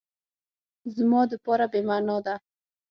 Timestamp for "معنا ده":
1.89-2.35